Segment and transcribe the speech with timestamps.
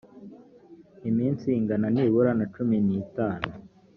[1.09, 3.51] iminsi ingana nibura na cumi n itanu